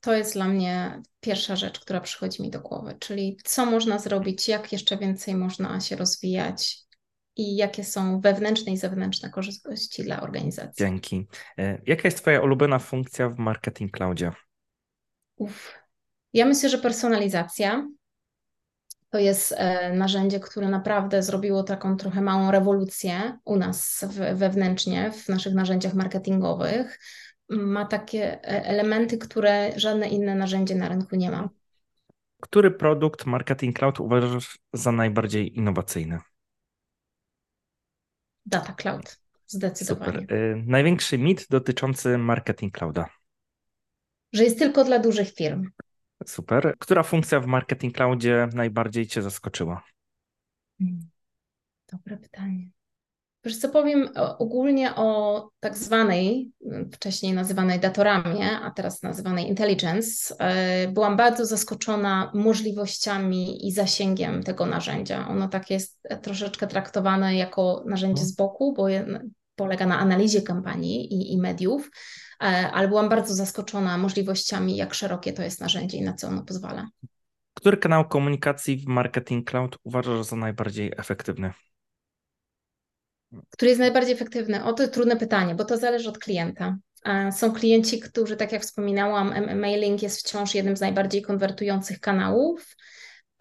To 0.00 0.14
jest 0.14 0.34
dla 0.34 0.48
mnie 0.48 1.02
pierwsza 1.20 1.56
rzecz, 1.56 1.80
która 1.80 2.00
przychodzi 2.00 2.42
mi 2.42 2.50
do 2.50 2.60
głowy, 2.60 2.96
czyli 2.98 3.38
co 3.44 3.66
można 3.66 3.98
zrobić, 3.98 4.48
jak 4.48 4.72
jeszcze 4.72 4.96
więcej 4.96 5.34
można 5.34 5.80
się 5.80 5.96
rozwijać 5.96 6.78
i 7.36 7.56
jakie 7.56 7.84
są 7.84 8.20
wewnętrzne 8.20 8.72
i 8.72 8.76
zewnętrzne 8.76 9.30
korzyści 9.30 10.04
dla 10.04 10.20
organizacji. 10.20 10.84
Dzięki. 10.84 11.26
E, 11.58 11.78
jaka 11.86 12.02
jest 12.04 12.18
Twoja 12.18 12.40
ulubiona 12.40 12.78
funkcja 12.78 13.28
w 13.28 13.38
Marketing 13.38 13.96
Cloudzie? 13.96 14.32
Uf. 15.36 15.74
Ja 16.32 16.46
myślę, 16.46 16.68
że 16.68 16.78
personalizacja 16.78 17.86
to 19.10 19.18
jest 19.18 19.54
e, 19.56 19.92
narzędzie, 19.92 20.40
które 20.40 20.68
naprawdę 20.68 21.22
zrobiło 21.22 21.62
taką 21.62 21.96
trochę 21.96 22.20
małą 22.20 22.50
rewolucję 22.50 23.38
u 23.44 23.56
nas 23.56 24.04
wewnętrznie 24.34 25.12
w 25.12 25.28
naszych 25.28 25.54
narzędziach 25.54 25.94
marketingowych 25.94 26.98
ma 27.50 27.84
takie 27.84 28.44
e, 28.44 28.64
elementy, 28.64 29.18
które 29.18 29.72
żadne 29.76 30.08
inne 30.08 30.34
narzędzie 30.34 30.74
na 30.74 30.88
rynku 30.88 31.16
nie 31.16 31.30
ma. 31.30 31.48
Który 32.40 32.70
produkt 32.70 33.26
Marketing 33.26 33.78
Cloud 33.78 34.00
uważasz 34.00 34.58
za 34.72 34.92
najbardziej 34.92 35.58
innowacyjny? 35.58 36.18
Data 38.46 38.72
Cloud, 38.72 39.20
zdecydowanie. 39.46 40.20
Super. 40.20 40.36
Y, 40.36 40.64
największy 40.66 41.18
mit 41.18 41.46
dotyczący 41.50 42.18
Marketing 42.18 42.78
Clouda? 42.78 43.08
Że 44.32 44.44
jest 44.44 44.58
tylko 44.58 44.84
dla 44.84 44.98
dużych 44.98 45.34
firm. 45.34 45.70
Super. 46.26 46.74
Która 46.78 47.02
funkcja 47.02 47.40
w 47.40 47.46
Marketing 47.46 47.96
Cloudzie 47.96 48.48
najbardziej 48.54 49.06
Cię 49.06 49.22
zaskoczyła? 49.22 49.82
Hmm. 50.78 51.08
Dobre 51.92 52.16
pytanie. 52.16 52.70
Wiesz 53.44 53.58
co 53.58 53.68
powiem 53.68 54.08
ogólnie 54.38 54.94
o 54.96 55.48
tak 55.60 55.76
zwanej, 55.76 56.50
wcześniej 56.92 57.32
nazywanej 57.32 57.80
datorami, 57.80 58.42
a 58.62 58.70
teraz 58.70 59.02
nazywanej 59.02 59.48
intelligence. 59.48 60.34
E, 60.38 60.88
byłam 60.88 61.16
bardzo 61.16 61.46
zaskoczona 61.46 62.30
możliwościami 62.34 63.68
i 63.68 63.72
zasięgiem 63.72 64.42
tego 64.42 64.66
narzędzia. 64.66 65.28
Ono 65.28 65.48
tak 65.48 65.70
jest 65.70 66.02
troszeczkę 66.22 66.66
traktowane 66.66 67.36
jako 67.36 67.84
narzędzie 67.86 68.24
z 68.24 68.36
boku, 68.36 68.74
bo 68.76 68.86
polega 69.56 69.86
na 69.86 69.98
analizie 69.98 70.42
kampanii 70.42 71.14
i, 71.14 71.32
i 71.32 71.38
mediów, 71.38 71.90
ale 72.72 72.88
byłam 72.88 73.08
bardzo 73.08 73.34
zaskoczona 73.34 73.98
możliwościami, 73.98 74.76
jak 74.76 74.94
szerokie 74.94 75.32
to 75.32 75.42
jest 75.42 75.60
narzędzie 75.60 75.98
i 75.98 76.02
na 76.02 76.12
co 76.12 76.28
ono 76.28 76.42
pozwala. 76.42 76.88
Który 77.54 77.76
kanał 77.76 78.08
komunikacji 78.08 78.76
w 78.76 78.86
Marketing 78.86 79.50
Cloud 79.50 79.78
uważasz 79.84 80.26
za 80.26 80.36
najbardziej 80.36 80.92
efektywny? 80.96 81.52
Który 83.50 83.68
jest 83.68 83.80
najbardziej 83.80 84.14
efektywny? 84.14 84.64
O, 84.64 84.72
to 84.72 84.88
trudne 84.88 85.16
pytanie, 85.16 85.54
bo 85.54 85.64
to 85.64 85.76
zależy 85.76 86.08
od 86.08 86.18
klienta. 86.18 86.76
Są 87.32 87.52
klienci, 87.52 88.00
którzy, 88.00 88.36
tak 88.36 88.52
jak 88.52 88.62
wspominałam, 88.62 89.56
mailing 89.56 90.02
jest 90.02 90.20
wciąż 90.20 90.54
jednym 90.54 90.76
z 90.76 90.80
najbardziej 90.80 91.22
konwertujących 91.22 92.00
kanałów, 92.00 92.76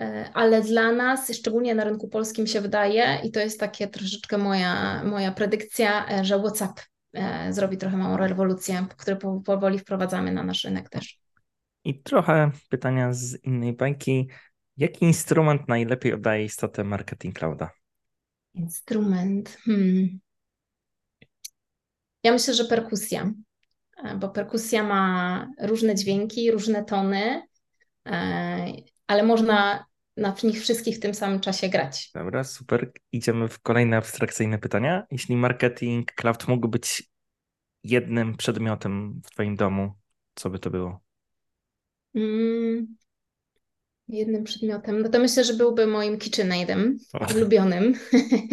e, 0.01 0.29
ale 0.33 0.61
dla 0.61 0.91
nas, 0.91 1.33
szczególnie 1.33 1.75
na 1.75 1.83
rynku 1.83 2.07
polskim, 2.09 2.47
się 2.47 2.61
wydaje, 2.61 3.19
i 3.23 3.31
to 3.31 3.39
jest 3.39 3.59
takie 3.59 3.87
troszeczkę 3.87 4.37
moja, 4.37 5.03
moja 5.03 5.31
predykcja, 5.31 6.09
e, 6.09 6.25
że 6.25 6.39
WhatsApp 6.39 6.79
e, 7.13 7.53
zrobi 7.53 7.77
trochę 7.77 7.97
małą 7.97 8.17
rewolucję, 8.17 8.85
którą 8.97 9.41
powoli 9.43 9.79
wprowadzamy 9.79 10.31
na 10.31 10.43
nasz 10.43 10.63
rynek 10.63 10.89
też. 10.89 11.19
I 11.83 12.01
trochę 12.01 12.51
pytania 12.69 13.13
z 13.13 13.37
innej 13.43 13.73
bajki. 13.73 14.29
Jaki 14.77 15.05
instrument 15.05 15.67
najlepiej 15.67 16.13
oddaje 16.13 16.45
istotę 16.45 16.83
marketing 16.83 17.39
clouda? 17.39 17.69
Instrument. 18.53 19.57
Hmm. 19.65 20.19
Ja 22.23 22.31
myślę, 22.31 22.53
że 22.53 22.65
perkusja, 22.65 23.33
e, 24.03 24.15
bo 24.15 24.29
perkusja 24.29 24.83
ma 24.83 25.47
różne 25.61 25.95
dźwięki, 25.95 26.51
różne 26.51 26.85
tony, 26.85 27.41
e, 28.05 28.73
ale 29.07 29.23
można 29.23 29.85
na 30.17 30.35
nich 30.43 30.61
wszystkich 30.61 30.97
w 30.97 30.99
tym 30.99 31.13
samym 31.13 31.39
czasie 31.39 31.69
grać. 31.69 32.11
Dobra, 32.13 32.43
super. 32.43 32.91
Idziemy 33.11 33.47
w 33.47 33.59
kolejne 33.59 33.97
abstrakcyjne 33.97 34.59
pytania. 34.59 35.03
Jeśli 35.11 35.35
marketing 35.35 36.11
cloud 36.11 36.47
mógł 36.47 36.67
być 36.67 37.03
jednym 37.83 38.37
przedmiotem 38.37 39.21
w 39.25 39.31
Twoim 39.31 39.55
domu, 39.55 39.93
co 40.35 40.49
by 40.49 40.59
to 40.59 40.69
było? 40.69 40.99
Mm, 42.15 42.95
jednym 44.09 44.43
przedmiotem, 44.43 45.01
no 45.01 45.09
to 45.09 45.19
myślę, 45.19 45.43
że 45.43 45.53
byłby 45.53 45.87
moim 45.87 46.17
KitchenAidem, 46.17 46.97
ulubionym, 47.35 47.93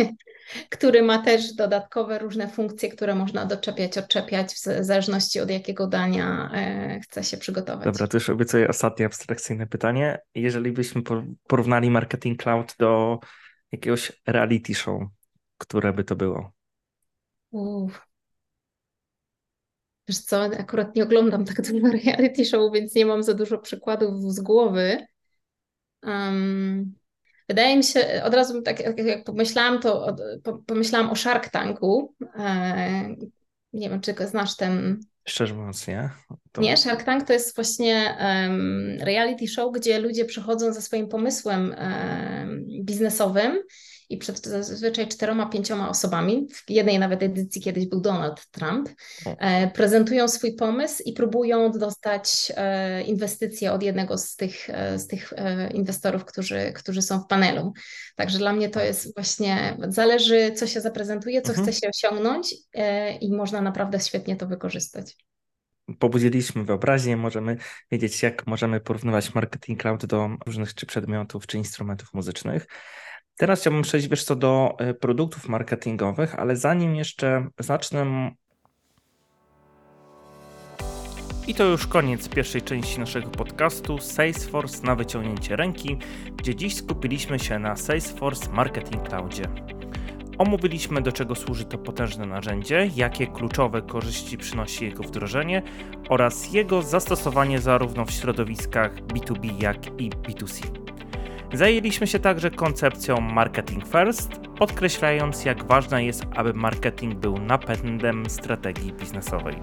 który 0.71 1.03
ma 1.03 1.19
też 1.23 1.55
dodatkowe 1.55 2.19
różne 2.19 2.49
funkcje, 2.49 2.89
które 2.89 3.15
można 3.15 3.47
doczepiać, 3.47 3.99
odczepiać 3.99 4.55
w 4.55 4.59
zależności 4.81 5.41
od 5.41 5.51
jakiego 5.51 5.87
dania 5.87 6.51
e, 6.55 7.01
chce 7.01 7.25
się 7.25 7.37
przygotować. 7.37 7.85
Dobra, 7.85 8.07
to 8.07 8.17
już 8.17 8.31
obiecuję 8.31 8.69
ostatnie 8.69 9.07
abstrakcyjne 9.07 9.67
pytanie. 9.67 10.19
Jeżeli 10.35 10.73
byśmy 10.73 11.03
porównali 11.47 11.91
Marketing 11.91 12.43
Cloud 12.43 12.75
do 12.79 13.19
jakiegoś 13.73 14.13
reality 14.27 14.75
show, 14.75 15.03
które 15.59 15.93
by 15.93 16.05
to 16.05 16.17
było? 16.17 16.53
Wiesz 20.09 20.19
co, 20.19 20.43
akurat 20.43 20.97
nie 20.97 21.03
oglądam 21.03 21.45
tak 21.45 21.63
dużo 21.63 21.87
reality 22.05 22.45
show, 22.45 22.73
więc 22.73 22.95
nie 22.95 23.07
mam 23.07 23.23
za 23.23 23.35
dużo 23.35 23.59
przykładów 23.59 24.33
z 24.33 24.41
głowy. 24.41 25.07
Um, 26.03 26.95
wydaje 27.49 27.77
mi 27.77 27.85
się, 27.85 28.23
od 28.25 28.35
razu 28.35 28.63
tak 28.63 28.81
jak 28.81 29.25
pomyślałam, 29.25 29.81
to 29.81 30.17
pomyślałam 30.67 31.11
o 31.11 31.17
Shark 31.17 31.49
Tanku. 31.49 32.15
E, 32.39 33.15
nie 33.73 33.91
wiem, 33.91 34.01
czy 34.01 34.15
znasz 34.27 34.57
ten. 34.57 35.01
Szczerze 35.29 35.55
mówiąc, 35.55 35.89
nie. 35.89 36.11
To... 36.53 36.61
Nie, 36.61 36.77
Shark 36.77 37.03
Tank 37.03 37.27
to 37.27 37.33
jest 37.33 37.55
właśnie 37.55 38.17
um, 38.21 38.97
reality 39.01 39.49
show, 39.49 39.73
gdzie 39.73 39.99
ludzie 39.99 40.25
przychodzą 40.25 40.73
ze 40.73 40.83
swoim 40.83 41.09
pomysłem 41.09 41.75
um, 41.79 42.67
biznesowym 42.85 43.63
i 44.09 44.19
przed 44.19 44.47
zazwyczaj 44.47 45.09
czteroma, 45.09 45.47
pięcioma 45.47 45.89
osobami, 45.89 46.49
w 46.55 46.71
jednej 46.71 46.99
nawet 46.99 47.23
edycji 47.23 47.63
kiedyś 47.63 47.87
był 47.87 48.01
Donald 48.01 48.47
Trump, 48.51 48.89
e, 49.27 49.71
prezentują 49.71 50.29
swój 50.29 50.55
pomysł 50.57 51.03
i 51.07 51.13
próbują 51.13 51.71
dostać 51.73 52.53
e, 52.57 53.03
inwestycje 53.03 53.73
od 53.73 53.83
jednego 53.83 54.19
z 54.19 54.37
tych, 54.37 54.71
e, 54.71 54.99
z 54.99 55.07
tych 55.07 55.33
inwestorów, 55.75 56.25
którzy, 56.25 56.73
którzy 56.73 57.03
są 57.03 57.21
w 57.21 57.27
panelu. 57.27 57.73
Także 58.17 58.39
dla 58.39 58.53
mnie 58.53 58.69
to 58.69 58.81
jest 58.81 59.15
właśnie, 59.15 59.77
zależy 59.89 60.53
co 60.53 60.67
się 60.67 60.81
zaprezentuje, 60.81 61.43
co 61.43 61.49
mhm. 61.49 61.67
chce 61.67 61.81
się 61.81 61.89
osiągnąć 61.89 62.55
i 63.21 63.33
można 63.33 63.61
naprawdę 63.61 64.01
świetnie 64.01 64.37
to 64.37 64.47
wykorzystać 64.47 65.17
pobudziliśmy 65.99 66.65
wyobraźnię, 66.65 67.17
możemy 67.17 67.57
wiedzieć, 67.91 68.23
jak 68.23 68.47
możemy 68.47 68.81
porównywać 68.81 69.35
marketing 69.35 69.81
cloud 69.81 70.07
do 70.07 70.29
różnych 70.47 70.75
czy 70.75 70.87
przedmiotów, 70.87 71.47
czy 71.47 71.59
instrumentów 71.59 72.15
muzycznych. 72.15 72.67
Teraz 73.37 73.61
chciałbym 73.61 73.83
przejść 73.83 74.09
wiesz 74.09 74.25
co 74.25 74.37
do 74.37 74.77
e, 74.79 74.95
produktów 74.95 75.49
marketingowych, 75.49 76.35
ale 76.35 76.57
zanim 76.57 76.97
jeszcze 76.97 77.47
zacznę. 77.59 78.31
I 81.47 81.55
to 81.55 81.65
już 81.65 81.87
koniec 81.87 82.29
pierwszej 82.29 82.63
części 82.63 83.01
naszego 83.01 83.31
podcastu 83.31 83.99
Salesforce 83.99 84.83
na 84.83 84.95
wyciągnięcie 84.95 85.57
ręki, 85.57 85.99
gdzie 86.37 86.55
dziś 86.55 86.77
skupiliśmy 86.77 87.39
się 87.39 87.59
na 87.59 87.77
Salesforce 87.77 88.51
Marketing 88.53 89.09
Cloudzie. 89.09 89.43
Omówiliśmy, 90.39 91.01
do 91.03 91.13
czego 91.13 91.35
służy 91.35 91.65
to 91.65 91.79
potężne 91.79 92.27
narzędzie, 92.27 92.91
jakie 92.97 93.27
kluczowe 93.27 93.83
korzyści 93.83 94.39
przynosi 94.39 94.85
jego 94.85 95.03
wdrożenie 95.03 95.63
oraz 96.09 96.53
jego 96.53 96.83
zastosowanie 96.83 97.61
zarówno 97.61 98.05
w 98.05 98.11
środowiskach 98.11 98.95
B2B, 98.95 99.63
jak 99.63 100.01
i 100.01 100.11
B2C. 100.11 100.87
Zajęliśmy 101.53 102.07
się 102.07 102.19
także 102.19 102.51
koncepcją 102.51 103.21
marketing 103.21 103.87
first, 103.87 104.31
podkreślając 104.59 105.45
jak 105.45 105.65
ważne 105.65 106.05
jest, 106.05 106.25
aby 106.37 106.55
marketing 106.55 107.15
był 107.15 107.39
napędem 107.39 108.31
strategii 108.31 108.93
biznesowej. 108.93 109.55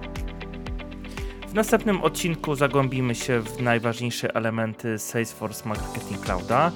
W 1.48 1.54
następnym 1.54 2.02
odcinku 2.02 2.54
zagłębimy 2.54 3.14
się 3.14 3.40
w 3.40 3.62
najważniejsze 3.62 4.34
elementy 4.34 4.98
Salesforce 4.98 5.68
Marketing 5.68 6.20
Clouda. 6.20 6.72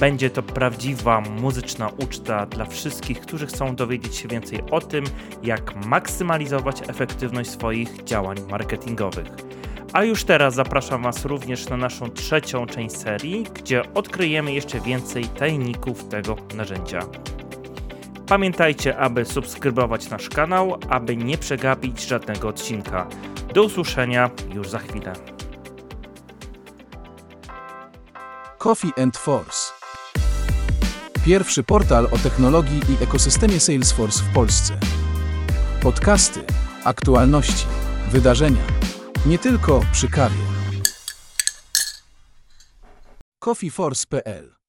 Będzie 0.00 0.30
to 0.30 0.42
prawdziwa 0.42 1.20
muzyczna 1.20 1.88
uczta 1.88 2.46
dla 2.46 2.64
wszystkich, 2.64 3.20
którzy 3.20 3.46
chcą 3.46 3.76
dowiedzieć 3.76 4.16
się 4.16 4.28
więcej 4.28 4.60
o 4.70 4.80
tym, 4.80 5.04
jak 5.42 5.86
maksymalizować 5.86 6.82
efektywność 6.88 7.50
swoich 7.50 8.04
działań 8.04 8.36
marketingowych. 8.50 9.53
A 9.94 10.04
już 10.04 10.24
teraz 10.24 10.54
zapraszam 10.54 11.02
Was 11.02 11.24
również 11.24 11.68
na 11.68 11.76
naszą 11.76 12.10
trzecią 12.10 12.66
część 12.66 12.96
serii, 12.96 13.46
gdzie 13.54 13.92
odkryjemy 13.94 14.52
jeszcze 14.52 14.80
więcej 14.80 15.24
tajników 15.24 16.08
tego 16.08 16.36
narzędzia. 16.54 17.00
Pamiętajcie, 18.28 18.96
aby 18.96 19.24
subskrybować 19.24 20.10
nasz 20.10 20.28
kanał, 20.28 20.78
aby 20.88 21.16
nie 21.16 21.38
przegapić 21.38 22.00
żadnego 22.00 22.48
odcinka. 22.48 23.06
Do 23.54 23.62
usłyszenia 23.62 24.30
już 24.54 24.68
za 24.68 24.78
chwilę. 24.78 25.12
Coffee 28.58 28.92
and 29.02 29.16
Force. 29.16 29.72
Pierwszy 31.24 31.62
portal 31.62 32.08
o 32.12 32.18
technologii 32.18 32.78
i 32.78 33.04
ekosystemie 33.04 33.60
Salesforce 33.60 34.22
w 34.22 34.34
Polsce. 34.34 34.78
Podcasty, 35.82 36.40
aktualności, 36.84 37.66
wydarzenia 38.10 38.73
nie 39.26 39.38
tylko 39.38 39.80
przy 39.92 40.08
kawie. 40.08 40.36
coffeeforce.pl 43.38 44.63